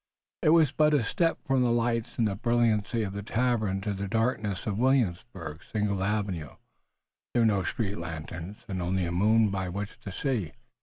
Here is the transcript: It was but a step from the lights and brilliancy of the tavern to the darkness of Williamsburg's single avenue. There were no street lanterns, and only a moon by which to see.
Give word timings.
It 0.41 0.49
was 0.49 0.71
but 0.71 0.95
a 0.95 1.03
step 1.03 1.37
from 1.45 1.61
the 1.61 1.69
lights 1.69 2.17
and 2.17 2.41
brilliancy 2.41 3.03
of 3.03 3.13
the 3.13 3.21
tavern 3.21 3.81
to 3.81 3.93
the 3.93 4.07
darkness 4.07 4.65
of 4.65 4.79
Williamsburg's 4.79 5.67
single 5.71 6.03
avenue. 6.03 6.55
There 7.35 7.43
were 7.43 7.45
no 7.45 7.61
street 7.61 7.99
lanterns, 7.99 8.63
and 8.67 8.81
only 8.81 9.05
a 9.05 9.11
moon 9.11 9.51
by 9.51 9.69
which 9.69 9.99
to 9.99 10.11
see. 10.11 10.53